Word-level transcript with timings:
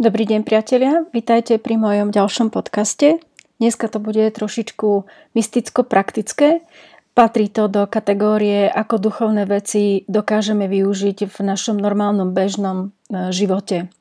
Dobrý 0.00 0.24
deň 0.24 0.48
priatelia, 0.48 1.04
vitajte 1.12 1.60
pri 1.60 1.76
mojom 1.76 2.08
ďalšom 2.08 2.48
podcaste. 2.48 3.20
Dneska 3.60 3.84
to 3.84 4.00
bude 4.00 4.32
trošičku 4.32 5.04
mysticko-praktické. 5.36 6.64
Patrí 7.12 7.52
to 7.52 7.68
do 7.68 7.84
kategórie, 7.84 8.64
ako 8.64 8.96
duchovné 8.96 9.44
veci 9.44 10.08
dokážeme 10.08 10.72
využiť 10.72 11.28
v 11.28 11.36
našom 11.44 11.76
normálnom 11.76 12.32
bežnom 12.32 12.96
e, 13.12 13.28
živote. 13.28 13.92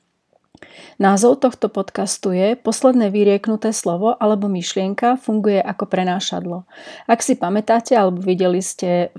Názov 1.04 1.44
tohto 1.44 1.68
podcastu 1.68 2.32
je 2.32 2.56
Posledné 2.56 3.12
vyrieknuté 3.12 3.76
slovo 3.76 4.16
alebo 4.16 4.48
myšlienka 4.48 5.20
funguje 5.20 5.60
ako 5.60 5.84
prenášadlo. 5.84 6.64
Ak 7.12 7.20
si 7.20 7.36
pamätáte 7.36 8.00
alebo 8.00 8.24
videli 8.24 8.64
ste 8.64 9.12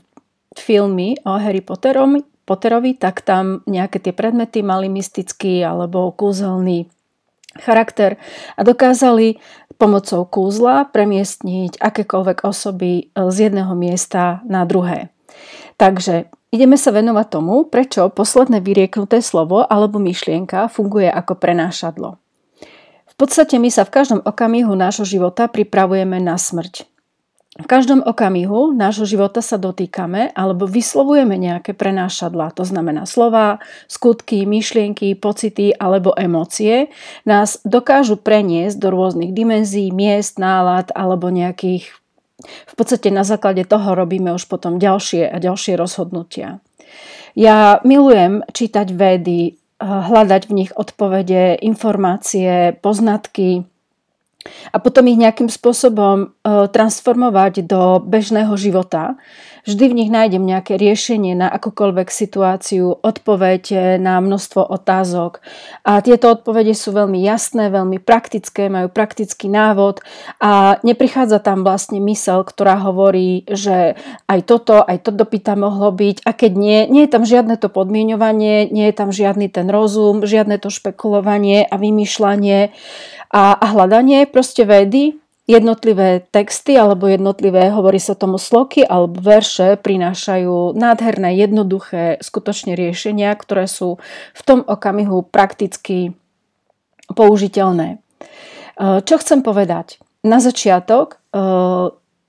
filmy 0.56 1.20
o 1.28 1.36
Harry 1.36 1.60
Potterom, 1.60 2.24
Potterovi, 2.50 2.98
tak 2.98 3.22
tam 3.22 3.62
nejaké 3.70 4.02
tie 4.02 4.10
predmety 4.10 4.66
mali 4.66 4.90
mystický 4.90 5.62
alebo 5.62 6.10
kúzelný 6.10 6.90
charakter 7.62 8.18
a 8.58 8.66
dokázali 8.66 9.38
pomocou 9.78 10.26
kúzla 10.26 10.90
premiestniť 10.90 11.78
akékoľvek 11.78 12.42
osoby 12.42 12.92
e, 12.92 13.02
z 13.30 13.36
jedného 13.46 13.70
miesta 13.78 14.42
na 14.42 14.66
druhé. 14.66 15.14
Takže 15.78 16.26
ideme 16.50 16.74
sa 16.74 16.90
venovať 16.90 17.26
tomu, 17.30 17.62
prečo 17.70 18.10
posledné 18.10 18.58
vyrieknuté 18.58 19.22
slovo 19.22 19.62
alebo 19.62 20.02
myšlienka 20.02 20.66
funguje 20.68 21.06
ako 21.06 21.38
prenášadlo. 21.38 22.18
V 23.06 23.14
podstate 23.14 23.62
my 23.62 23.70
sa 23.70 23.86
v 23.86 23.94
každom 23.94 24.20
okamihu 24.26 24.74
nášho 24.74 25.06
života 25.06 25.46
pripravujeme 25.46 26.18
na 26.18 26.34
smrť. 26.34 26.89
V 27.58 27.66
každom 27.66 27.98
okamihu 28.06 28.70
nášho 28.70 29.02
života 29.10 29.42
sa 29.42 29.58
dotýkame 29.58 30.30
alebo 30.38 30.70
vyslovujeme 30.70 31.34
nejaké 31.34 31.74
prenášadla, 31.74 32.54
to 32.54 32.62
znamená 32.62 33.10
slova, 33.10 33.58
skutky, 33.90 34.46
myšlienky, 34.46 35.18
pocity 35.18 35.74
alebo 35.74 36.14
emócie, 36.14 36.94
nás 37.26 37.58
dokážu 37.66 38.22
preniesť 38.22 38.78
do 38.78 38.94
rôznych 38.94 39.34
dimenzií, 39.34 39.90
miest, 39.90 40.38
nálad 40.38 40.94
alebo 40.94 41.26
nejakých 41.26 41.90
v 42.40 42.74
podstate 42.78 43.12
na 43.12 43.26
základe 43.26 43.68
toho 43.68 43.92
robíme 43.92 44.32
už 44.32 44.48
potom 44.48 44.80
ďalšie 44.80 45.28
a 45.28 45.36
ďalšie 45.36 45.76
rozhodnutia. 45.76 46.64
Ja 47.36 47.84
milujem 47.84 48.46
čítať 48.48 48.94
vedy, 48.96 49.60
hľadať 49.80 50.42
v 50.48 50.52
nich 50.56 50.70
odpovede, 50.72 51.60
informácie, 51.60 52.76
poznatky, 52.80 53.68
a 54.72 54.76
potom 54.80 55.04
ich 55.08 55.20
nejakým 55.20 55.52
spôsobom 55.52 56.16
e, 56.24 56.26
transformovať 56.72 57.64
do 57.68 58.00
bežného 58.00 58.56
života. 58.56 59.20
Vždy 59.68 59.92
v 59.92 59.96
nich 60.00 60.10
nájdem 60.10 60.40
nejaké 60.40 60.80
riešenie 60.80 61.36
na 61.36 61.52
akúkoľvek 61.52 62.08
situáciu, 62.08 62.96
odpoveď 63.04 63.62
e, 63.68 63.76
na 64.00 64.16
množstvo 64.16 64.64
otázok. 64.64 65.44
A 65.84 66.00
tieto 66.00 66.32
odpovede 66.32 66.72
sú 66.72 66.96
veľmi 66.96 67.20
jasné, 67.20 67.68
veľmi 67.68 68.00
praktické, 68.00 68.72
majú 68.72 68.88
praktický 68.88 69.52
návod 69.52 70.00
a 70.40 70.80
neprichádza 70.80 71.44
tam 71.44 71.60
vlastne 71.60 72.00
mysel, 72.00 72.40
ktorá 72.40 72.80
hovorí, 72.80 73.44
že 73.44 74.00
aj 74.24 74.40
toto, 74.48 74.80
aj 74.80 75.04
toto 75.04 75.28
by 75.28 75.38
tam 75.44 75.68
mohlo 75.68 75.92
byť 75.92 76.24
a 76.24 76.30
keď 76.32 76.52
nie, 76.56 76.78
nie 76.88 77.04
je 77.04 77.12
tam 77.12 77.28
žiadne 77.28 77.60
to 77.60 77.68
podmienovanie, 77.68 78.72
nie 78.72 78.88
je 78.88 78.94
tam 78.96 79.12
žiadny 79.12 79.52
ten 79.52 79.68
rozum, 79.68 80.24
žiadne 80.24 80.56
to 80.56 80.72
špekulovanie 80.72 81.68
a 81.68 81.76
vymýšľanie 81.76 82.72
a, 83.30 83.54
a 83.54 83.66
hľadanie 83.70 84.26
proste 84.26 84.66
vedy, 84.66 85.18
jednotlivé 85.50 86.22
texty 86.30 86.78
alebo 86.78 87.10
jednotlivé, 87.10 87.74
hovorí 87.74 87.98
sa 87.98 88.14
tomu 88.14 88.38
sloky 88.38 88.86
alebo 88.86 89.18
verše, 89.18 89.74
prinášajú 89.78 90.78
nádherné, 90.78 91.34
jednoduché, 91.34 92.22
skutočne 92.22 92.78
riešenia, 92.78 93.34
ktoré 93.34 93.66
sú 93.66 93.98
v 94.34 94.42
tom 94.46 94.62
okamihu 94.62 95.26
prakticky 95.26 96.14
použiteľné. 97.10 97.98
E, 97.98 99.02
čo 99.02 99.14
chcem 99.18 99.42
povedať? 99.42 99.98
Na 100.22 100.38
začiatok 100.38 101.18
e, 101.34 101.40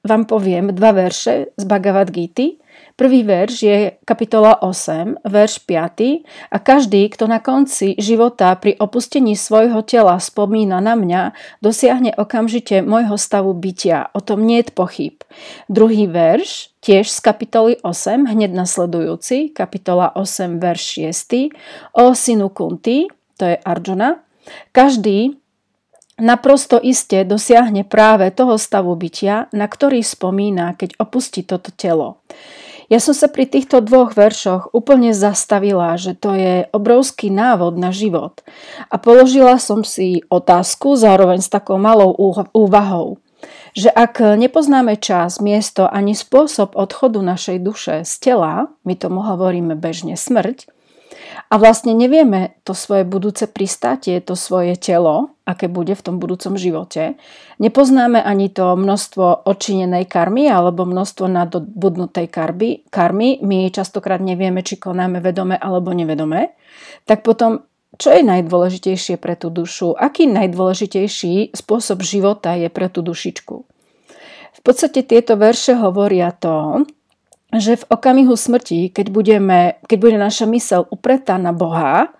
vám 0.01 0.23
poviem 0.25 0.73
dva 0.73 0.93
verše 0.93 1.53
z 1.53 1.63
Bhagavad 1.69 2.09
Gita, 2.09 2.57
Prvý 2.95 3.25
verš 3.25 3.55
je 3.63 3.77
kapitola 4.05 4.61
8, 4.61 5.25
verš 5.25 5.65
5 5.65 6.53
a 6.53 6.57
každý, 6.61 7.09
kto 7.09 7.25
na 7.25 7.41
konci 7.41 7.97
života 7.97 8.53
pri 8.53 8.77
opustení 8.77 9.33
svojho 9.33 9.81
tela 9.81 10.19
spomína 10.21 10.77
na 10.83 10.93
mňa, 10.93 11.33
dosiahne 11.65 12.13
okamžite 12.13 12.85
môjho 12.85 13.17
stavu 13.17 13.57
bytia. 13.57 14.13
O 14.13 14.21
tom 14.21 14.45
nie 14.45 14.61
je 14.61 14.69
pochyb. 14.69 15.17
Druhý 15.65 16.05
verš, 16.05 16.75
tiež 16.85 17.09
z 17.09 17.19
kapitoly 17.25 17.73
8, 17.81 18.29
hneď 18.29 18.53
nasledujúci, 18.53 19.49
kapitola 19.49 20.13
8, 20.13 20.61
verš 20.61 20.83
6. 21.15 21.97
O 21.97 22.13
synu 22.13 22.53
Kunti, 22.53 23.09
to 23.41 23.49
je 23.49 23.57
Arjuna, 23.65 24.21
každý, 24.71 25.41
naprosto 26.21 26.77
iste 26.77 27.25
dosiahne 27.25 27.81
práve 27.81 28.29
toho 28.29 28.61
stavu 28.61 28.93
bytia, 28.93 29.49
na 29.51 29.65
ktorý 29.65 30.05
spomína, 30.05 30.77
keď 30.77 31.01
opustí 31.01 31.41
toto 31.41 31.73
telo. 31.73 32.21
Ja 32.91 32.99
som 32.99 33.15
sa 33.15 33.31
pri 33.31 33.47
týchto 33.47 33.79
dvoch 33.79 34.19
veršoch 34.19 34.75
úplne 34.75 35.15
zastavila, 35.15 35.95
že 35.95 36.11
to 36.11 36.35
je 36.35 36.67
obrovský 36.75 37.31
návod 37.31 37.79
na 37.79 37.95
život. 37.95 38.43
A 38.91 38.99
položila 38.99 39.55
som 39.63 39.87
si 39.87 40.27
otázku 40.27 40.99
zároveň 40.99 41.39
s 41.39 41.47
takou 41.47 41.79
malou 41.79 42.11
úvahou 42.51 43.23
že 43.71 43.87
ak 43.89 44.37
nepoznáme 44.37 44.99
čas, 44.99 45.39
miesto 45.39 45.87
ani 45.87 46.11
spôsob 46.11 46.75
odchodu 46.75 47.23
našej 47.23 47.57
duše 47.63 47.95
z 48.03 48.13
tela, 48.19 48.69
my 48.83 48.93
tomu 48.99 49.23
hovoríme 49.23 49.79
bežne 49.79 50.19
smrť, 50.19 50.67
a 51.51 51.59
vlastne 51.59 51.91
nevieme 51.91 52.55
to 52.63 52.71
svoje 52.71 53.03
budúce 53.03 53.43
pristátie, 53.47 54.23
to 54.23 54.39
svoje 54.39 54.79
telo, 54.79 55.35
aké 55.51 55.67
bude 55.67 55.91
v 55.91 56.01
tom 56.01 56.15
budúcom 56.17 56.55
živote. 56.55 57.19
Nepoznáme 57.59 58.23
ani 58.23 58.47
to 58.47 58.79
množstvo 58.79 59.43
odčinenej 59.43 60.07
karmy 60.07 60.47
alebo 60.47 60.87
množstvo 60.87 61.27
nadobudnutej 61.27 62.31
karmy. 62.31 62.87
karmy. 62.87 63.43
My 63.43 63.67
častokrát 63.67 64.23
nevieme, 64.23 64.63
či 64.63 64.79
konáme 64.79 65.19
vedome 65.19 65.59
alebo 65.59 65.91
nevedome. 65.91 66.55
Tak 67.03 67.27
potom, 67.27 67.67
čo 67.99 68.15
je 68.15 68.23
najdôležitejšie 68.23 69.19
pre 69.19 69.35
tú 69.35 69.51
dušu? 69.51 69.91
Aký 69.99 70.31
najdôležitejší 70.31 71.51
spôsob 71.51 71.99
života 72.07 72.55
je 72.55 72.71
pre 72.71 72.87
tú 72.87 73.03
dušičku? 73.03 73.55
V 74.51 74.59
podstate 74.63 75.03
tieto 75.03 75.35
verše 75.35 75.75
hovoria 75.75 76.31
to, 76.31 76.87
že 77.51 77.83
v 77.83 77.87
okamihu 77.91 78.31
smrti, 78.37 78.95
keď, 78.95 79.07
budeme, 79.11 79.59
keď 79.83 79.97
bude 79.99 80.17
naša 80.21 80.47
mysel 80.47 80.87
upretá 80.87 81.35
na 81.35 81.51
Boha, 81.51 82.15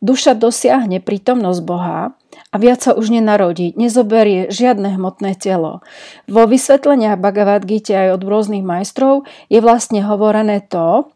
duša 0.00 0.32
dosiahne 0.32 1.04
prítomnosť 1.04 1.60
Boha 1.60 2.16
a 2.50 2.56
viac 2.58 2.82
sa 2.82 2.92
už 2.98 3.14
nenarodí, 3.14 3.78
nezoberie 3.78 4.50
žiadne 4.50 4.98
hmotné 4.98 5.38
telo. 5.38 5.86
Vo 6.26 6.50
vysvetleniach 6.50 7.22
Bhagavad 7.22 7.62
Gita 7.62 8.10
aj 8.10 8.18
od 8.18 8.22
rôznych 8.26 8.66
majstrov 8.66 9.22
je 9.46 9.62
vlastne 9.62 10.02
hovorené 10.02 10.66
to, 10.66 11.06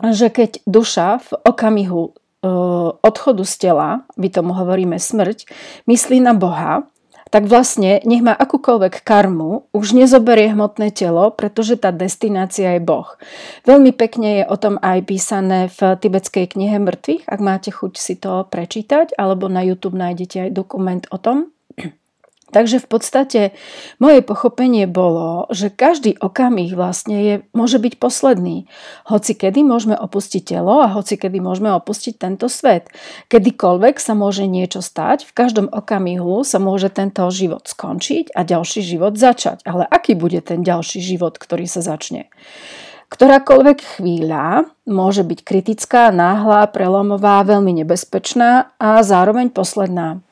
že 0.00 0.30
keď 0.30 0.50
duša 0.64 1.20
v 1.20 1.30
okamihu 1.44 2.02
e, 2.08 2.12
odchodu 3.02 3.44
z 3.44 3.54
tela, 3.58 3.88
my 4.14 4.28
tomu 4.30 4.54
hovoríme 4.54 4.96
smrť, 4.96 5.50
myslí 5.90 6.22
na 6.22 6.32
Boha, 6.32 6.86
tak 7.30 7.46
vlastne 7.46 8.02
nech 8.02 8.20
má 8.20 8.34
akúkoľvek 8.34 9.06
karmu, 9.06 9.70
už 9.70 9.94
nezoberie 9.94 10.50
hmotné 10.50 10.90
telo, 10.90 11.30
pretože 11.30 11.78
tá 11.78 11.94
destinácia 11.94 12.74
je 12.74 12.82
Boh. 12.82 13.06
Veľmi 13.64 13.94
pekne 13.94 14.42
je 14.42 14.44
o 14.50 14.56
tom 14.58 14.76
aj 14.82 15.06
písané 15.06 15.70
v 15.70 15.94
tibetskej 15.96 16.50
knihe 16.58 16.82
mŕtvych, 16.82 17.30
ak 17.30 17.40
máte 17.40 17.70
chuť 17.70 17.92
si 17.94 18.18
to 18.18 18.44
prečítať, 18.50 19.14
alebo 19.14 19.46
na 19.46 19.62
YouTube 19.62 19.94
nájdete 19.94 20.50
aj 20.50 20.50
dokument 20.50 21.04
o 21.14 21.18
tom. 21.22 21.54
Takže 22.50 22.82
v 22.82 22.86
podstate 22.90 23.40
moje 24.02 24.26
pochopenie 24.26 24.90
bolo, 24.90 25.46
že 25.54 25.70
každý 25.70 26.18
okamih 26.18 26.74
vlastne 26.74 27.16
je, 27.22 27.34
môže 27.54 27.78
byť 27.78 27.94
posledný. 28.02 28.66
Hoci 29.06 29.38
kedy 29.38 29.62
môžeme 29.62 29.94
opustiť 29.94 30.58
telo 30.58 30.82
a 30.82 30.90
hoci 30.90 31.14
kedy 31.14 31.38
môžeme 31.38 31.70
opustiť 31.78 32.18
tento 32.18 32.50
svet. 32.50 32.90
Kedykoľvek 33.30 34.02
sa 34.02 34.18
môže 34.18 34.50
niečo 34.50 34.82
stať, 34.82 35.24
v 35.24 35.32
každom 35.32 35.66
okamihu 35.70 36.42
sa 36.42 36.58
môže 36.58 36.90
tento 36.90 37.22
život 37.30 37.70
skončiť 37.70 38.34
a 38.34 38.42
ďalší 38.42 38.82
život 38.82 39.14
začať. 39.14 39.62
Ale 39.62 39.86
aký 39.86 40.18
bude 40.18 40.42
ten 40.42 40.66
ďalší 40.66 40.98
život, 40.98 41.38
ktorý 41.38 41.70
sa 41.70 41.80
začne? 41.80 42.26
Ktorákoľvek 43.10 43.98
chvíľa 43.98 44.70
môže 44.86 45.26
byť 45.26 45.42
kritická, 45.42 46.14
náhla, 46.14 46.70
prelomová, 46.70 47.42
veľmi 47.42 47.82
nebezpečná 47.82 48.70
a 48.78 49.02
zároveň 49.02 49.50
posledná 49.50 50.22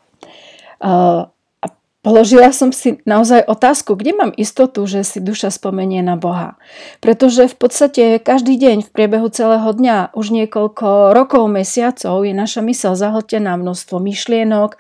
Položila 1.99 2.55
som 2.55 2.71
si 2.71 3.03
naozaj 3.03 3.43
otázku, 3.51 3.99
kde 3.99 4.15
mám 4.15 4.31
istotu, 4.39 4.87
že 4.87 5.03
si 5.03 5.19
duša 5.19 5.51
spomenie 5.51 5.99
na 5.99 6.15
Boha. 6.15 6.55
Pretože 7.03 7.51
v 7.51 7.57
podstate 7.59 8.05
každý 8.23 8.55
deň 8.55 8.87
v 8.87 8.93
priebehu 8.95 9.27
celého 9.35 9.67
dňa, 9.67 10.15
už 10.15 10.31
niekoľko 10.31 11.11
rokov, 11.11 11.51
mesiacov 11.51 12.23
je 12.23 12.31
naša 12.31 12.63
mysel 12.63 12.95
zahltená 12.95 13.59
množstvo 13.59 13.99
myšlienok, 13.99 14.79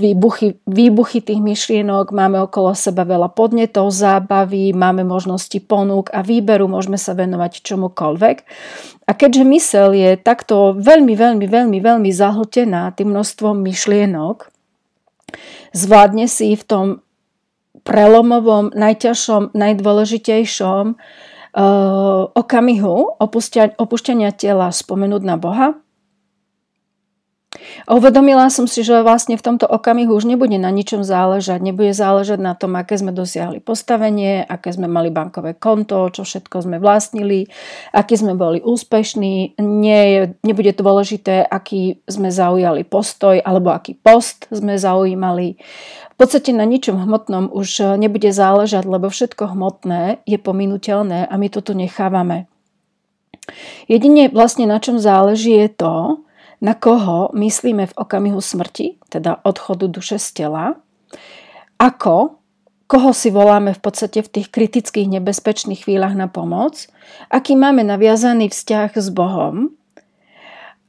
výbuchy, 0.00 0.56
výbuchy 0.64 1.20
tých 1.20 1.36
myšlienok, 1.44 2.16
máme 2.16 2.40
okolo 2.48 2.72
seba 2.72 3.04
veľa 3.04 3.28
podnetov, 3.36 3.92
zábavy, 3.92 4.72
máme 4.72 5.04
možnosti 5.04 5.60
ponúk 5.60 6.08
a 6.16 6.24
výberu, 6.24 6.64
môžeme 6.64 6.96
sa 6.96 7.12
venovať 7.12 7.60
čomukoľvek. 7.60 8.36
A 9.04 9.12
keďže 9.12 9.44
mysel 9.52 9.92
je 9.92 10.16
takto 10.16 10.72
veľmi, 10.80 11.12
veľmi, 11.12 11.44
veľmi, 11.44 11.76
veľmi 11.76 12.08
zahltená 12.08 12.88
tým 12.96 13.12
množstvom 13.12 13.60
myšlienok, 13.60 14.51
zvládne 15.72 16.28
si 16.28 16.54
v 16.56 16.64
tom 16.64 16.86
prelomovom, 17.82 18.70
najťažšom, 18.72 19.56
najdôležitejšom 19.56 20.84
uh, 20.94 22.22
okamihu 22.32 22.94
opúšťania 23.80 24.30
tela 24.36 24.70
spomenúť 24.70 25.22
na 25.26 25.36
Boha 25.40 25.82
a 27.86 27.98
uvedomila 27.98 28.46
som 28.52 28.70
si, 28.70 28.86
že 28.86 29.02
vlastne 29.02 29.34
v 29.34 29.44
tomto 29.44 29.66
okamihu 29.66 30.14
už 30.14 30.28
nebude 30.28 30.54
na 30.56 30.70
ničom 30.70 31.02
záležať. 31.02 31.58
Nebude 31.60 31.90
záležať 31.92 32.38
na 32.38 32.54
tom, 32.54 32.78
aké 32.78 32.98
sme 32.98 33.10
dosiahli 33.10 33.58
postavenie, 33.58 34.44
aké 34.46 34.70
sme 34.70 34.86
mali 34.86 35.10
bankové 35.10 35.58
konto, 35.58 36.08
čo 36.14 36.22
všetko 36.22 36.64
sme 36.64 36.76
vlastnili, 36.78 37.50
aký 37.92 38.14
sme 38.14 38.38
boli 38.38 38.62
úspešní. 38.62 39.58
Nie 39.60 40.34
nebude 40.46 40.72
dôležité, 40.76 41.44
aký 41.46 42.00
sme 42.06 42.30
zaujali 42.30 42.86
postoj 42.86 43.40
alebo 43.42 43.74
aký 43.74 43.98
post 43.98 44.46
sme 44.54 44.78
zaujímali. 44.78 45.58
V 46.12 46.16
podstate 46.20 46.54
na 46.54 46.62
ničom 46.62 47.02
hmotnom 47.02 47.50
už 47.50 47.98
nebude 47.98 48.30
záležať, 48.30 48.86
lebo 48.86 49.10
všetko 49.10 49.58
hmotné 49.58 50.22
je 50.22 50.38
pominuteľné 50.38 51.26
a 51.26 51.34
my 51.34 51.48
to 51.50 51.64
tu 51.64 51.74
nechávame. 51.74 52.46
Jedine 53.90 54.30
vlastne 54.30 54.70
na 54.70 54.78
čom 54.78 55.02
záleží 55.02 55.58
je 55.58 55.68
to, 55.74 56.22
na 56.62 56.78
koho 56.78 57.34
myslíme 57.34 57.90
v 57.90 57.96
okamihu 57.98 58.38
smrti, 58.38 59.02
teda 59.10 59.42
odchodu 59.42 59.90
duše 59.90 60.22
z 60.22 60.28
tela, 60.32 60.78
ako, 61.74 62.38
koho 62.86 63.10
si 63.10 63.34
voláme 63.34 63.74
v 63.74 63.80
podstate 63.82 64.22
v 64.22 64.30
tých 64.30 64.48
kritických 64.54 65.10
nebezpečných 65.18 65.82
chvíľach 65.82 66.14
na 66.14 66.30
pomoc, 66.30 66.86
aký 67.34 67.58
máme 67.58 67.82
naviazaný 67.82 68.46
vzťah 68.54 68.94
s 68.94 69.10
Bohom 69.10 69.74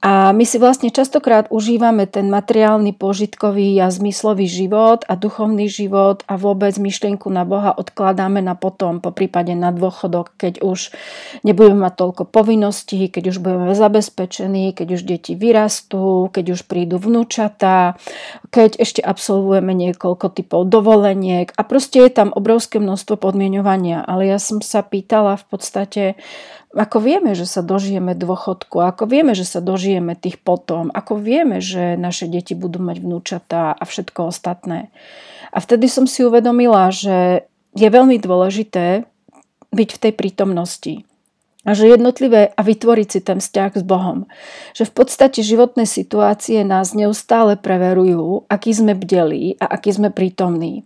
a 0.03 0.35
my 0.35 0.43
si 0.43 0.59
vlastne 0.59 0.91
častokrát 0.91 1.47
užívame 1.47 2.03
ten 2.11 2.27
materiálny, 2.27 2.91
požitkový 2.91 3.79
a 3.79 3.87
zmyslový 3.87 4.51
život 4.51 5.07
a 5.07 5.15
duchovný 5.15 5.71
život 5.71 6.27
a 6.27 6.35
vôbec 6.35 6.75
myšlienku 6.75 7.31
na 7.31 7.47
Boha 7.47 7.71
odkladáme 7.71 8.43
na 8.43 8.51
potom, 8.59 8.99
po 8.99 9.15
prípade 9.15 9.55
na 9.55 9.71
dôchodok, 9.71 10.35
keď 10.35 10.59
už 10.59 10.91
nebudeme 11.47 11.87
mať 11.87 12.03
toľko 12.03 12.23
povinností, 12.35 13.07
keď 13.07 13.31
už 13.31 13.37
budeme 13.39 13.71
zabezpečení, 13.71 14.75
keď 14.75 14.87
už 14.91 15.01
deti 15.07 15.39
vyrastú, 15.39 16.27
keď 16.35 16.59
už 16.59 16.67
prídu 16.67 16.99
vnúčata, 16.99 17.95
keď 18.51 18.83
ešte 18.83 18.99
absolvujeme 18.99 19.71
niekoľko 19.71 20.35
typov 20.35 20.67
dovoleniek 20.67 21.47
a 21.55 21.63
proste 21.63 22.03
je 22.03 22.11
tam 22.11 22.35
obrovské 22.35 22.75
množstvo 22.75 23.15
podmienovania. 23.23 24.03
Ale 24.03 24.27
ja 24.27 24.35
som 24.35 24.59
sa 24.59 24.83
pýtala 24.83 25.39
v 25.39 25.45
podstate, 25.47 26.03
ako 26.73 26.97
vieme, 27.05 27.37
že 27.37 27.45
sa 27.45 27.61
dožijeme 27.61 28.17
dôchodku, 28.17 28.81
ako 28.81 29.05
vieme, 29.05 29.37
že 29.37 29.45
sa 29.45 29.61
dožijeme 29.61 30.17
tých 30.17 30.41
potom, 30.41 30.89
ako 30.89 31.21
vieme, 31.21 31.61
že 31.61 31.93
naše 31.93 32.25
deti 32.25 32.57
budú 32.57 32.81
mať 32.81 32.97
vnúčatá 32.97 33.77
a 33.77 33.83
všetko 33.85 34.33
ostatné. 34.33 34.89
A 35.53 35.61
vtedy 35.61 35.85
som 35.85 36.09
si 36.09 36.25
uvedomila, 36.25 36.89
že 36.89 37.45
je 37.77 37.87
veľmi 37.89 38.17
dôležité 38.17 39.05
byť 39.69 39.89
v 39.93 40.01
tej 40.01 40.13
prítomnosti. 40.17 40.93
A 41.63 41.71
že 41.71 41.87
jednotlivé 41.87 42.51
a 42.51 42.61
vytvoriť 42.61 43.07
si 43.07 43.19
ten 43.23 43.39
vzťah 43.39 43.71
s 43.79 43.83
Bohom. 43.87 44.27
Že 44.75 44.83
v 44.91 44.93
podstate 44.93 45.39
životné 45.39 45.87
situácie 45.87 46.59
nás 46.67 46.91
neustále 46.91 47.55
preverujú, 47.55 48.43
aký 48.51 48.75
sme 48.75 48.91
bdelí 48.91 49.55
a 49.63 49.71
aký 49.71 49.95
sme 49.95 50.11
prítomní. 50.11 50.83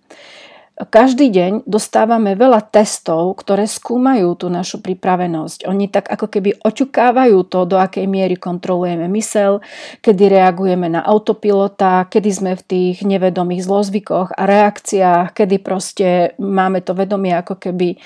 Každý 0.77 1.33
deň 1.33 1.65
dostávame 1.65 2.38
veľa 2.38 2.62
testov, 2.69 3.33
ktoré 3.41 3.65
skúmajú 3.65 4.38
tú 4.38 4.45
našu 4.45 4.77
pripravenosť. 4.77 5.65
Oni 5.65 5.89
tak 5.89 6.06
ako 6.06 6.29
keby 6.29 6.62
očukávajú 6.62 7.50
to, 7.50 7.65
do 7.65 7.81
akej 7.81 8.06
miery 8.06 8.38
kontrolujeme 8.38 9.09
mysel, 9.18 9.65
kedy 10.06 10.29
reagujeme 10.29 10.85
na 10.85 11.01
autopilota, 11.01 12.06
kedy 12.06 12.29
sme 12.29 12.53
v 12.53 12.62
tých 12.62 12.97
nevedomých 13.01 13.65
zlozvykoch 13.65 14.38
a 14.38 14.44
reakciách, 14.45 15.33
kedy 15.33 15.65
proste 15.65 16.38
máme 16.38 16.85
to 16.85 16.94
vedomie 16.94 17.33
ako 17.33 17.57
keby 17.57 17.97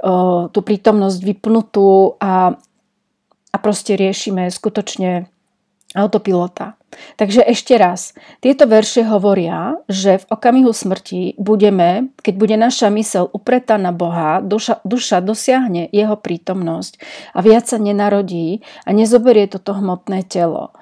o, 0.00 0.48
tú 0.48 0.64
prítomnosť 0.64 1.20
vypnutú 1.20 2.16
a, 2.24 2.56
a 3.52 3.56
proste 3.60 4.00
riešime 4.00 4.48
skutočne 4.48 5.28
autopilota. 5.92 6.80
Takže 7.14 7.44
ešte 7.46 7.78
raz, 7.78 8.16
tieto 8.40 8.66
verše 8.66 9.06
hovoria, 9.06 9.78
že 9.86 10.20
v 10.22 10.28
okamihu 10.30 10.72
smrti 10.74 11.38
budeme, 11.38 12.14
keď 12.20 12.34
bude 12.34 12.56
naša 12.58 12.90
mysel 12.94 13.30
upretá 13.30 13.78
na 13.78 13.94
Boha, 13.94 14.42
duša, 14.42 14.82
duša 14.82 15.22
dosiahne 15.22 15.86
jeho 15.90 16.18
prítomnosť 16.18 16.98
a 17.34 17.38
viac 17.44 17.70
sa 17.70 17.78
nenarodí 17.78 18.64
a 18.86 18.90
nezoberie 18.90 19.46
toto 19.46 19.76
hmotné 19.76 20.26
telo. 20.26 20.74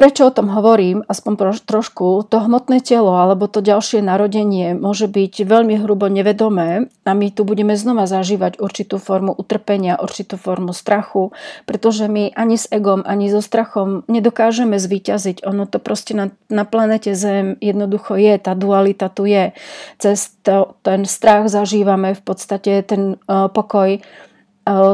Prečo 0.00 0.24
o 0.24 0.32
tom 0.32 0.48
hovorím, 0.48 1.04
aspoň 1.04 1.60
trošku, 1.60 2.24
to 2.24 2.40
hmotné 2.40 2.80
telo 2.80 3.20
alebo 3.20 3.52
to 3.52 3.60
ďalšie 3.60 4.00
narodenie 4.00 4.72
môže 4.72 5.04
byť 5.04 5.44
veľmi 5.44 5.76
hrubo 5.76 6.08
nevedomé 6.08 6.88
a 7.04 7.12
my 7.12 7.28
tu 7.28 7.44
budeme 7.44 7.76
znova 7.76 8.08
zažívať 8.08 8.64
určitú 8.64 8.96
formu 8.96 9.36
utrpenia, 9.36 10.00
určitú 10.00 10.40
formu 10.40 10.72
strachu, 10.72 11.36
pretože 11.68 12.08
my 12.08 12.32
ani 12.32 12.56
s 12.56 12.64
egom, 12.72 13.04
ani 13.04 13.28
so 13.28 13.44
strachom 13.44 14.00
nedokážeme 14.08 14.80
zvíťaziť. 14.80 15.44
Ono 15.44 15.68
to 15.68 15.76
proste 15.76 16.16
na, 16.16 16.32
na 16.48 16.64
planete 16.64 17.12
Zem 17.12 17.60
jednoducho 17.60 18.16
je, 18.16 18.40
tá 18.40 18.56
dualita 18.56 19.12
tu 19.12 19.28
je. 19.28 19.52
Cez 20.00 20.32
to, 20.40 20.80
ten 20.80 21.04
strach 21.04 21.52
zažívame 21.52 22.16
v 22.16 22.22
podstate 22.24 22.80
ten 22.88 23.20
uh, 23.28 23.52
pokoj 23.52 24.00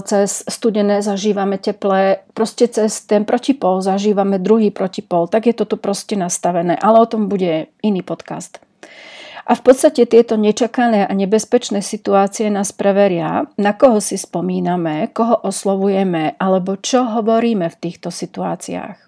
cez 0.06 0.46
studené 0.46 1.02
zažívame 1.02 1.58
teplé, 1.58 2.22
proste 2.32 2.68
cez 2.68 3.02
ten 3.04 3.24
protipol 3.24 3.82
zažívame 3.82 4.38
druhý 4.38 4.70
protipol. 4.70 5.26
Tak 5.28 5.46
je 5.46 5.54
to 5.54 5.64
tu 5.64 5.76
proste 5.76 6.16
nastavené, 6.16 6.78
ale 6.78 6.96
o 7.00 7.06
tom 7.06 7.28
bude 7.28 7.68
iný 7.82 8.00
podcast. 8.02 8.58
A 9.46 9.54
v 9.54 9.62
podstate 9.62 10.10
tieto 10.10 10.34
nečakané 10.34 11.06
a 11.06 11.12
nebezpečné 11.14 11.78
situácie 11.78 12.50
nás 12.50 12.74
preveria, 12.74 13.46
na 13.54 13.78
koho 13.78 14.02
si 14.02 14.18
spomíname, 14.18 15.14
koho 15.14 15.38
oslovujeme 15.46 16.34
alebo 16.34 16.74
čo 16.74 17.06
hovoríme 17.06 17.70
v 17.70 17.78
týchto 17.78 18.10
situáciách. 18.10 19.05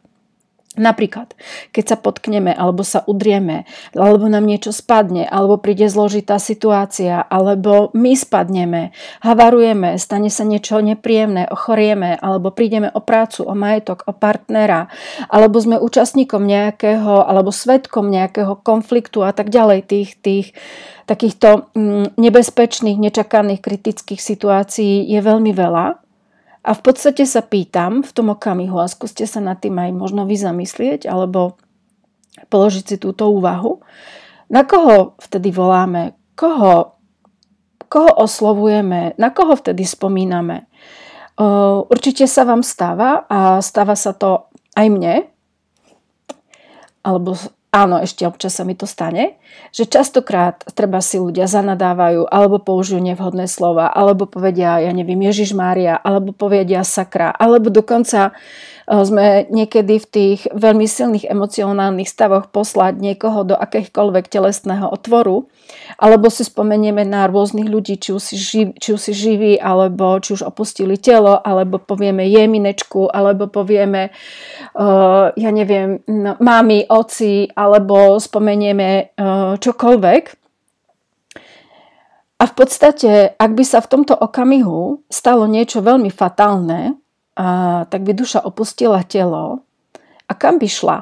Napríklad, 0.78 1.34
keď 1.74 1.84
sa 1.84 1.96
potkneme, 1.98 2.54
alebo 2.54 2.86
sa 2.86 3.02
udrieme, 3.04 3.66
alebo 3.92 4.30
nám 4.30 4.46
niečo 4.46 4.70
spadne, 4.70 5.26
alebo 5.26 5.58
príde 5.58 5.90
zložitá 5.90 6.38
situácia, 6.38 7.20
alebo 7.26 7.90
my 7.92 8.14
spadneme, 8.14 8.94
havarujeme, 9.20 9.98
stane 9.98 10.30
sa 10.30 10.46
niečo 10.46 10.78
nepríjemné, 10.78 11.50
ochorieme, 11.50 12.14
alebo 12.16 12.54
prídeme 12.54 12.88
o 12.94 13.02
prácu, 13.02 13.42
o 13.42 13.52
majetok, 13.58 14.06
o 14.06 14.14
partnera, 14.14 14.86
alebo 15.26 15.58
sme 15.58 15.82
účastníkom 15.82 16.46
nejakého, 16.46 17.26
alebo 17.26 17.50
svetkom 17.50 18.08
nejakého 18.08 18.62
konfliktu 18.62 19.26
a 19.26 19.34
tak 19.34 19.50
ďalej, 19.50 19.84
tých, 19.84 20.10
tých 20.22 20.46
takýchto 21.10 21.74
mm, 21.74 22.14
nebezpečných, 22.14 23.00
nečakaných, 23.00 23.64
kritických 23.64 24.22
situácií 24.22 25.08
je 25.10 25.18
veľmi 25.18 25.50
veľa 25.50 26.07
a 26.68 26.76
v 26.76 26.80
podstate 26.84 27.24
sa 27.24 27.40
pýtam 27.40 28.04
v 28.04 28.10
tom 28.12 28.28
okamihu 28.28 28.76
a 28.76 28.92
skúste 28.92 29.24
sa 29.24 29.40
nad 29.40 29.56
tým 29.56 29.80
aj 29.80 29.90
možno 29.96 30.28
vy 30.28 30.36
zamyslieť 30.36 31.08
alebo 31.08 31.56
položiť 32.52 32.84
si 32.84 32.96
túto 33.00 33.32
úvahu. 33.32 33.80
Na 34.52 34.68
koho 34.68 35.16
vtedy 35.16 35.48
voláme? 35.48 36.12
Koho, 36.36 37.00
koho 37.88 38.12
oslovujeme? 38.20 39.16
Na 39.16 39.32
koho 39.32 39.56
vtedy 39.56 39.88
spomíname? 39.88 40.68
Určite 41.88 42.28
sa 42.28 42.44
vám 42.44 42.60
stáva 42.60 43.24
a 43.32 43.64
stáva 43.64 43.96
sa 43.96 44.12
to 44.12 44.52
aj 44.76 44.86
mne, 44.92 45.24
alebo 47.00 47.32
áno, 47.74 48.00
ešte 48.00 48.24
občas 48.24 48.56
sa 48.56 48.64
mi 48.64 48.72
to 48.72 48.88
stane, 48.88 49.36
že 49.72 49.84
častokrát 49.84 50.64
treba 50.72 51.04
si 51.04 51.20
ľudia 51.20 51.44
zanadávajú 51.44 52.28
alebo 52.28 52.60
použijú 52.60 53.00
nevhodné 53.02 53.46
slova, 53.50 53.92
alebo 53.92 54.24
povedia, 54.24 54.80
ja 54.80 54.92
neviem, 54.92 55.20
Ježiš 55.28 55.52
Mária, 55.52 56.00
alebo 56.00 56.32
povedia 56.32 56.80
sakra, 56.82 57.32
alebo 57.32 57.68
dokonca 57.68 58.32
Eh, 58.88 59.04
sme 59.04 59.44
niekedy 59.52 60.00
v 60.00 60.06
tých 60.08 60.40
veľmi 60.48 60.88
silných 60.88 61.28
emocionálnych 61.28 62.08
stavoch 62.08 62.48
poslať 62.48 62.96
niekoho 62.96 63.44
do 63.44 63.52
akéhokoľvek 63.52 64.32
telesného 64.32 64.88
otvoru, 64.88 65.44
alebo 66.00 66.32
si 66.32 66.48
spomenieme 66.48 67.04
na 67.04 67.28
rôznych 67.28 67.68
ľudí, 67.68 68.00
či 68.00 68.16
už 68.16 68.22
si, 68.24 68.36
živ, 68.40 68.72
či 68.80 68.96
už 68.96 69.00
si 69.00 69.12
živí, 69.12 69.60
alebo 69.60 70.16
či 70.24 70.40
už 70.40 70.48
opustili 70.48 70.96
telo, 70.96 71.36
alebo 71.36 71.76
povieme 71.76 72.24
jeminečku, 72.32 73.12
alebo 73.12 73.52
povieme, 73.52 74.08
uh, 74.72 75.36
ja 75.36 75.50
neviem, 75.52 76.00
no, 76.08 76.40
mami, 76.40 76.88
oci, 76.88 77.52
alebo 77.52 77.67
spomenieme 78.22 79.12
čokoľvek. 79.60 80.24
A 82.38 82.44
v 82.46 82.52
podstate, 82.54 83.34
ak 83.34 83.50
by 83.50 83.64
sa 83.66 83.82
v 83.82 83.90
tomto 83.90 84.14
okamihu 84.14 85.02
stalo 85.10 85.50
niečo 85.50 85.82
veľmi 85.82 86.06
fatálne, 86.08 86.94
tak 87.90 88.00
by 88.06 88.12
duša 88.14 88.46
opustila 88.46 89.02
telo. 89.02 89.66
A 90.30 90.32
kam 90.38 90.62
by 90.62 90.68
šla? 90.70 90.98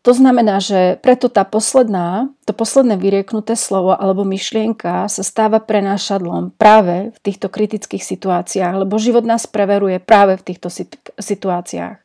To 0.00 0.16
znamená, 0.16 0.64
že 0.64 0.96
preto 1.04 1.28
tá 1.28 1.44
posledná, 1.44 2.32
to 2.48 2.56
posledné 2.56 2.96
vyrieknuté 2.96 3.52
slovo 3.52 3.92
alebo 3.92 4.24
myšlienka 4.24 5.04
sa 5.12 5.20
stáva 5.20 5.60
prenášadlom 5.60 6.56
práve 6.56 7.12
v 7.12 7.18
týchto 7.20 7.52
kritických 7.52 8.00
situáciách, 8.00 8.80
lebo 8.80 8.96
život 8.96 9.28
nás 9.28 9.44
preveruje 9.44 10.00
práve 10.00 10.40
v 10.40 10.46
týchto 10.48 10.72
situáciách. 11.20 12.00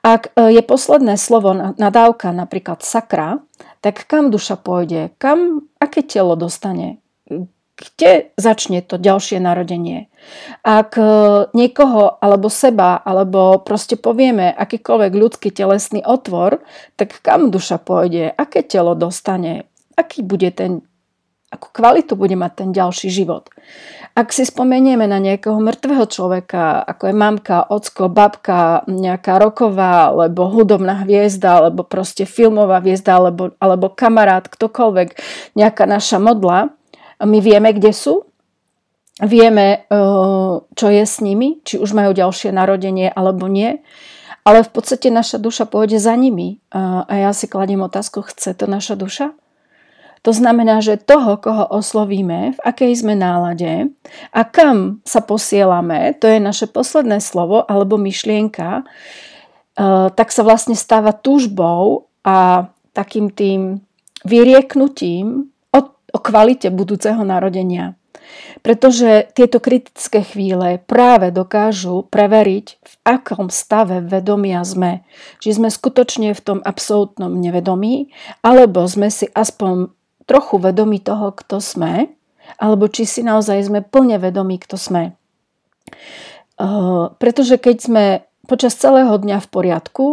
Ak 0.00 0.32
e, 0.32 0.56
je 0.56 0.62
posledné 0.64 1.20
slovo 1.20 1.52
nadávka, 1.76 2.32
napríklad 2.32 2.80
sakra, 2.80 3.44
tak 3.84 4.08
kam 4.08 4.32
duša 4.32 4.56
pôjde? 4.56 5.12
Kam, 5.20 5.68
aké 5.76 6.00
telo 6.00 6.40
dostane? 6.40 6.99
Kde 7.80 8.36
začne 8.36 8.84
to 8.84 9.00
ďalšie 9.00 9.40
narodenie. 9.40 10.12
Ak 10.60 11.00
e, 11.00 11.04
niekoho 11.56 12.20
alebo 12.20 12.52
seba, 12.52 13.00
alebo 13.00 13.64
proste 13.64 13.96
povieme 13.96 14.52
akýkoľvek 14.52 15.12
ľudský 15.16 15.48
telesný 15.48 16.04
otvor, 16.04 16.60
tak 17.00 17.24
kam 17.24 17.48
duša 17.48 17.80
pôjde, 17.80 18.36
aké 18.36 18.60
telo 18.60 18.92
dostane, 18.92 19.64
aký 19.96 20.20
bude 20.20 20.52
ten, 20.52 20.84
akú 21.48 21.72
kvalitu 21.72 22.20
bude 22.20 22.36
mať 22.36 22.52
ten 22.52 22.70
ďalší 22.76 23.08
život. 23.08 23.48
Ak 24.12 24.36
si 24.36 24.44
spomenieme 24.44 25.08
na 25.08 25.16
nejakého 25.22 25.56
mŕtvého 25.56 26.04
človeka, 26.10 26.84
ako 26.84 27.02
je 27.08 27.14
mamka, 27.14 27.64
ocko, 27.64 28.12
babka, 28.12 28.84
nejaká 28.90 29.40
roková, 29.40 30.12
alebo 30.12 30.50
hudobná 30.50 31.06
hviezda, 31.06 31.64
alebo 31.64 31.86
proste 31.86 32.28
filmová 32.28 32.84
hviezda, 32.84 33.16
alebo, 33.16 33.56
alebo 33.62 33.88
kamarát, 33.88 34.50
ktokoľvek, 34.50 35.08
nejaká 35.56 35.86
naša 35.88 36.18
modla, 36.18 36.74
my 37.24 37.38
vieme, 37.40 37.72
kde 37.76 37.92
sú, 37.92 38.24
vieme, 39.20 39.84
eh, 39.84 40.52
čo 40.74 40.86
je 40.88 41.04
s 41.04 41.20
nimi, 41.20 41.60
či 41.64 41.76
už 41.76 41.92
majú 41.92 42.16
ďalšie 42.16 42.52
narodenie 42.52 43.12
alebo 43.12 43.48
nie, 43.48 43.80
ale 44.44 44.64
v 44.64 44.70
podstate 44.72 45.12
naša 45.12 45.36
duša 45.36 45.68
pôjde 45.68 46.00
za 46.00 46.16
nimi. 46.16 46.64
A 46.72 47.12
ja 47.12 47.30
si 47.36 47.44
kladiem 47.44 47.84
otázku, 47.84 48.24
chce 48.24 48.56
to 48.56 48.64
naša 48.64 48.96
duša? 48.96 49.36
To 50.24 50.32
znamená, 50.32 50.84
že 50.84 51.00
toho, 51.00 51.40
koho 51.40 51.64
oslovíme, 51.64 52.52
v 52.56 52.60
akej 52.60 52.92
sme 53.04 53.16
nálade 53.16 53.88
a 54.36 54.40
kam 54.44 55.00
sa 55.04 55.24
posielame, 55.24 56.12
to 56.20 56.28
je 56.28 56.36
naše 56.40 56.68
posledné 56.68 57.24
slovo 57.24 57.64
alebo 57.64 57.96
myšlienka, 57.96 58.84
eh, 58.84 60.08
tak 60.12 60.28
sa 60.32 60.42
vlastne 60.44 60.76
stáva 60.76 61.12
túžbou 61.12 62.08
a 62.24 62.68
takým 62.92 63.32
tým 63.32 63.80
vyrieknutím 64.24 65.48
o 66.10 66.18
kvalite 66.18 66.68
budúceho 66.70 67.22
narodenia. 67.22 67.94
Pretože 68.62 69.26
tieto 69.34 69.58
kritické 69.58 70.22
chvíle 70.22 70.78
práve 70.86 71.34
dokážu 71.34 72.06
preveriť, 72.06 72.66
v 72.78 72.94
akom 73.02 73.50
stave 73.50 73.98
vedomia 74.04 74.62
sme. 74.62 75.02
Či 75.42 75.58
sme 75.58 75.66
skutočne 75.66 76.30
v 76.36 76.40
tom 76.44 76.58
absolútnom 76.62 77.34
nevedomí, 77.34 78.14
alebo 78.44 78.86
sme 78.86 79.10
si 79.10 79.26
aspoň 79.34 79.90
trochu 80.30 80.62
vedomí 80.62 81.02
toho, 81.02 81.34
kto 81.34 81.58
sme, 81.58 82.14
alebo 82.54 82.86
či 82.86 83.02
si 83.02 83.26
naozaj 83.26 83.66
sme 83.66 83.82
plne 83.82 84.22
vedomí, 84.22 84.62
kto 84.62 84.78
sme. 84.78 85.18
Pretože 87.18 87.58
keď 87.58 87.76
sme 87.82 88.04
počas 88.50 88.74
celého 88.74 89.14
dňa 89.14 89.38
v 89.38 89.48
poriadku. 89.54 90.06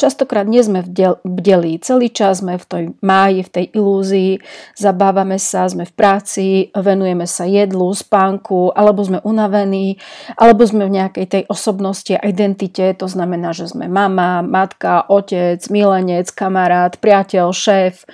Častokrát 0.00 0.48
nie 0.48 0.64
sme 0.64 0.80
bdelí. 1.20 1.76
Celý 1.84 2.08
čas 2.08 2.40
sme 2.40 2.56
v 2.56 2.64
tej 2.64 2.84
máji, 3.04 3.44
v 3.44 3.52
tej 3.52 3.66
ilúzii, 3.76 4.32
zabávame 4.80 5.36
sa, 5.36 5.68
sme 5.68 5.84
v 5.84 5.92
práci, 5.92 6.46
venujeme 6.72 7.28
sa 7.28 7.44
jedlu, 7.44 7.92
spánku, 7.92 8.72
alebo 8.72 9.04
sme 9.04 9.20
unavení, 9.20 10.00
alebo 10.40 10.64
sme 10.64 10.88
v 10.88 10.94
nejakej 11.04 11.26
tej 11.28 11.42
osobnosti 11.52 12.16
a 12.16 12.24
identite. 12.24 12.96
To 12.96 13.04
znamená, 13.04 13.52
že 13.52 13.68
sme 13.68 13.92
mama, 13.92 14.40
matka, 14.40 15.04
otec, 15.12 15.60
milenec, 15.68 16.32
kamarát, 16.32 16.96
priateľ, 16.96 17.52
šéf, 17.52 18.08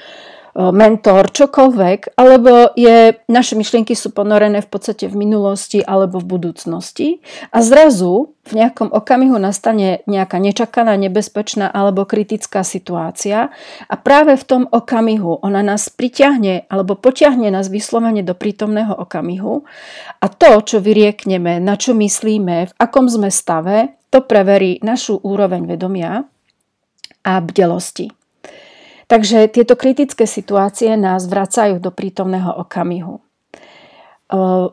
mentor, 0.56 1.30
čokoľvek, 1.30 2.16
alebo 2.16 2.72
je, 2.74 3.18
naše 3.28 3.54
myšlienky 3.54 3.92
sú 3.92 4.10
ponorené 4.10 4.64
v 4.64 4.68
podstate 4.70 5.06
v 5.06 5.16
minulosti 5.16 5.84
alebo 5.84 6.18
v 6.18 6.38
budúcnosti 6.38 7.08
a 7.52 7.62
zrazu 7.62 8.34
v 8.48 8.52
nejakom 8.64 8.88
okamihu 8.88 9.36
nastane 9.36 10.00
nejaká 10.08 10.40
nečakaná, 10.40 10.96
nebezpečná 10.96 11.68
alebo 11.68 12.08
kritická 12.08 12.64
situácia 12.64 13.52
a 13.86 13.94
práve 14.00 14.40
v 14.40 14.44
tom 14.48 14.62
okamihu 14.64 15.44
ona 15.44 15.60
nás 15.60 15.92
priťahne 15.92 16.66
alebo 16.72 16.96
potiahne 16.96 17.52
nás 17.52 17.68
vyslovene 17.68 18.24
do 18.24 18.32
prítomného 18.32 18.96
okamihu 18.96 19.68
a 20.18 20.26
to, 20.32 20.64
čo 20.64 20.80
vyriekneme, 20.80 21.60
na 21.60 21.76
čo 21.76 21.92
myslíme, 21.92 22.56
v 22.72 22.76
akom 22.80 23.06
sme 23.06 23.28
stave, 23.28 24.00
to 24.08 24.24
preverí 24.24 24.80
našu 24.80 25.20
úroveň 25.20 25.68
vedomia 25.68 26.24
a 27.20 27.32
bdelosti. 27.44 28.17
Takže 29.08 29.48
tieto 29.48 29.72
kritické 29.72 30.28
situácie 30.28 30.92
nás 31.00 31.24
vracajú 31.24 31.80
do 31.80 31.88
prítomného 31.88 32.52
okamihu. 32.60 33.24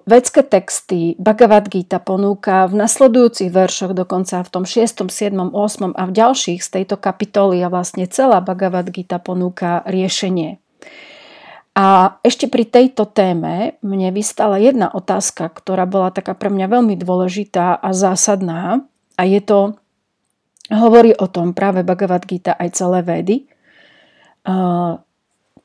Vedské 0.04 0.44
texty 0.44 1.16
Bhagavad 1.16 1.72
Gita 1.72 2.04
ponúka 2.04 2.68
v 2.68 2.84
nasledujúcich 2.84 3.48
veršoch, 3.48 3.96
dokonca 3.96 4.44
v 4.44 4.50
tom 4.52 4.68
6., 4.68 5.08
7., 5.08 5.32
8. 5.32 5.96
a 5.96 6.04
v 6.04 6.12
ďalších 6.12 6.60
z 6.60 6.70
tejto 6.76 7.00
kapitoly 7.00 7.64
a 7.64 7.72
vlastne 7.72 8.04
celá 8.12 8.44
Bhagavad 8.44 8.92
Gita 8.92 9.16
ponúka 9.24 9.80
riešenie. 9.88 10.60
A 11.72 12.20
ešte 12.20 12.52
pri 12.52 12.68
tejto 12.68 13.08
téme 13.08 13.80
mne 13.80 14.12
vystala 14.12 14.60
jedna 14.60 14.92
otázka, 14.92 15.48
ktorá 15.48 15.88
bola 15.88 16.12
taká 16.12 16.36
pre 16.36 16.52
mňa 16.52 16.68
veľmi 16.76 17.00
dôležitá 17.00 17.80
a 17.80 17.90
zásadná 17.96 18.84
a 19.16 19.24
je 19.24 19.40
to, 19.40 19.80
hovorí 20.68 21.16
o 21.16 21.32
tom 21.32 21.56
práve 21.56 21.88
Bhagavad 21.88 22.28
Gita 22.28 22.60
aj 22.60 22.76
celé 22.76 23.00
vedy, 23.08 23.48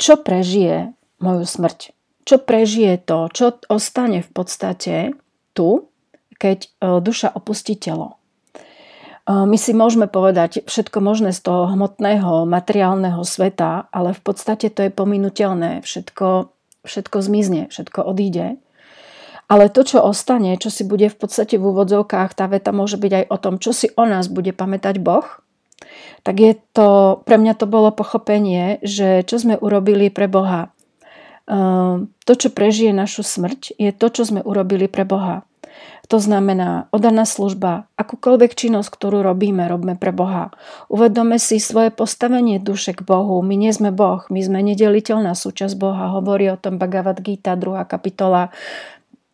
čo 0.00 0.12
prežije 0.25 0.96
moju 1.20 1.44
smrť? 1.44 1.92
Čo 2.25 2.37
prežije 2.40 2.96
to? 3.04 3.28
Čo 3.28 3.60
ostane 3.68 4.25
v 4.25 4.30
podstate 4.32 4.94
tu, 5.52 5.92
keď 6.40 6.72
duša 6.80 7.32
opustí 7.37 7.76
telo? 7.76 8.16
My 9.28 9.54
si 9.60 9.76
môžeme 9.76 10.08
povedať 10.10 10.64
všetko 10.66 10.99
možné 11.04 11.30
z 11.30 11.44
toho 11.44 11.70
hmotného, 11.70 12.49
materiálneho 12.49 13.22
sveta, 13.22 13.87
ale 13.92 14.16
v 14.16 14.20
podstate 14.25 14.72
to 14.72 14.88
je 14.88 14.90
pominutelné. 14.90 15.84
Všetko, 15.84 16.50
všetko 16.82 17.16
zmizne, 17.20 17.62
všetko 17.70 18.00
odíde. 18.00 18.58
Ale 19.50 19.66
to, 19.66 19.82
čo 19.82 20.02
ostane, 20.02 20.54
čo 20.58 20.70
si 20.70 20.87
bude 20.87 21.10
v 21.10 21.18
podstate 21.18 21.58
v 21.58 21.66
úvodzovkách, 21.75 22.38
tá 22.38 22.46
veta 22.46 22.70
môže 22.70 22.99
byť 22.99 23.12
aj 23.12 23.25
o 23.30 23.37
tom, 23.38 23.54
čo 23.58 23.75
si 23.75 23.90
o 23.99 24.06
nás 24.06 24.30
bude 24.30 24.54
pamätať 24.54 25.02
Boh, 25.02 25.26
tak 26.22 26.37
je 26.40 26.52
to, 26.76 27.20
pre 27.25 27.37
mňa 27.40 27.54
to 27.56 27.66
bolo 27.66 27.90
pochopenie, 27.90 28.80
že 28.84 29.25
čo 29.25 29.40
sme 29.40 29.56
urobili 29.56 30.12
pre 30.12 30.28
Boha. 30.28 30.72
Ehm, 31.50 32.12
to, 32.22 32.32
čo 32.38 32.54
prežije 32.54 32.94
našu 32.94 33.26
smrť, 33.26 33.75
je 33.75 33.90
to, 33.90 34.06
čo 34.12 34.22
sme 34.22 34.40
urobili 34.44 34.87
pre 34.87 35.02
Boha. 35.02 35.42
To 36.10 36.18
znamená 36.18 36.90
odaná 36.90 37.22
služba, 37.22 37.87
akúkoľvek 37.94 38.58
činnosť, 38.58 38.90
ktorú 38.90 39.22
robíme, 39.22 39.62
robíme 39.70 39.94
pre 39.94 40.10
Boha. 40.10 40.50
Uvedome 40.90 41.38
si 41.38 41.62
svoje 41.62 41.94
postavenie 41.94 42.58
duše 42.58 42.99
k 42.99 43.06
Bohu. 43.06 43.38
My 43.46 43.54
nie 43.54 43.70
sme 43.70 43.94
Boh, 43.94 44.26
my 44.26 44.40
sme 44.42 44.58
nedeliteľná 44.58 45.38
súčasť 45.38 45.78
Boha. 45.78 46.10
Hovorí 46.10 46.50
o 46.50 46.58
tom 46.58 46.82
Bhagavad 46.82 47.22
Gita, 47.22 47.54
druhá 47.54 47.87
kapitola, 47.87 48.50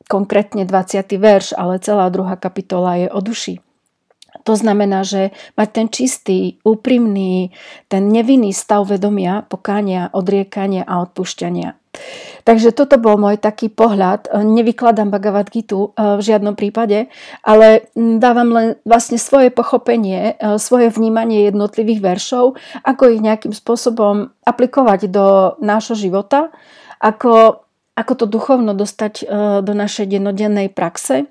konkrétne 0.04 0.68
20. 0.68 1.16
verš, 1.16 1.56
ale 1.56 1.80
celá 1.80 2.12
druhá 2.12 2.36
kapitola 2.36 3.00
je 3.00 3.08
o 3.08 3.20
duši. 3.24 3.65
To 4.46 4.54
znamená, 4.54 5.02
že 5.02 5.34
mať 5.58 5.68
ten 5.74 5.86
čistý, 5.90 6.62
úprimný, 6.62 7.50
ten 7.90 8.06
nevinný 8.06 8.54
stav 8.54 8.86
vedomia, 8.86 9.42
pokánia, 9.42 10.06
odriekania 10.14 10.86
a 10.86 11.02
odpúšťania. 11.02 11.74
Takže 12.46 12.70
toto 12.70 13.00
bol 13.00 13.18
môj 13.18 13.40
taký 13.40 13.72
pohľad. 13.72 14.30
Nevykladám 14.30 15.10
Bhagavad 15.10 15.50
Gitu 15.50 15.90
eh, 15.96 16.16
v 16.16 16.22
žiadnom 16.22 16.54
prípade, 16.54 17.10
ale 17.42 17.90
dávam 17.96 18.48
len 18.54 18.68
vlastne 18.86 19.18
svoje 19.18 19.50
pochopenie, 19.50 20.36
eh, 20.36 20.60
svoje 20.60 20.92
vnímanie 20.92 21.50
jednotlivých 21.50 22.00
veršov, 22.04 22.54
ako 22.86 23.02
ich 23.10 23.24
nejakým 23.24 23.56
spôsobom 23.56 24.30
aplikovať 24.46 25.10
do 25.10 25.58
nášho 25.58 25.98
života, 25.98 26.54
ako, 27.02 27.66
ako 27.98 28.12
to 28.14 28.26
duchovno 28.30 28.76
dostať 28.76 29.14
eh, 29.22 29.26
do 29.64 29.72
našej 29.74 30.06
dennodennej 30.06 30.70
praxe 30.70 31.26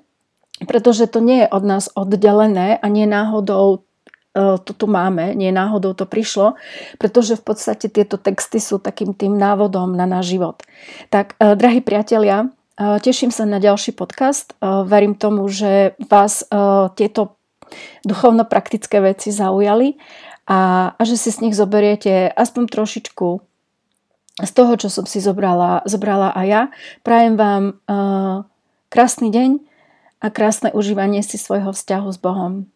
pretože 0.64 1.04
to 1.04 1.20
nie 1.20 1.44
je 1.44 1.48
od 1.52 1.64
nás 1.68 1.92
oddelené 1.92 2.80
a 2.80 2.86
nie 2.88 3.04
náhodou 3.04 3.84
e, 4.32 4.56
to 4.64 4.72
tu 4.72 4.86
máme, 4.88 5.36
nie 5.36 5.52
náhodou 5.52 5.92
to 5.92 6.08
prišlo, 6.08 6.56
pretože 6.96 7.36
v 7.36 7.44
podstate 7.44 7.92
tieto 7.92 8.16
texty 8.16 8.56
sú 8.56 8.80
takým 8.80 9.12
tým 9.12 9.36
návodom 9.36 9.92
na 9.92 10.08
náš 10.08 10.32
život. 10.32 10.64
Tak, 11.12 11.36
e, 11.36 11.52
drahí 11.60 11.84
priatelia, 11.84 12.48
e, 12.48 12.96
teším 13.04 13.28
sa 13.28 13.44
na 13.44 13.60
ďalší 13.60 13.92
podcast. 13.92 14.56
Verím 14.64 15.12
tomu, 15.12 15.44
že 15.52 15.92
vás 16.08 16.40
tieto 16.96 17.36
duchovno-praktické 18.06 19.02
veci 19.04 19.34
zaujali 19.34 19.98
a, 20.48 20.94
a 20.96 21.00
že 21.04 21.18
si 21.18 21.34
z 21.34 21.42
nich 21.44 21.54
zoberiete 21.58 22.30
aspoň 22.32 22.64
trošičku 22.70 23.28
z 24.36 24.50
toho, 24.52 24.72
čo 24.76 24.92
som 24.92 25.08
si 25.08 25.18
zobrala, 25.18 25.82
zobrala 25.88 26.30
aj 26.36 26.46
ja. 26.46 26.62
Prajem 27.02 27.34
vám 27.40 27.64
krásny 28.92 29.32
deň 29.32 29.75
a 30.20 30.26
krásne 30.32 30.72
užívanie 30.72 31.20
si 31.20 31.36
svojho 31.36 31.72
vzťahu 31.72 32.08
s 32.12 32.18
Bohom. 32.18 32.68